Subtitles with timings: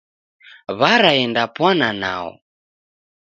[0.79, 2.29] W'araendapwana nao.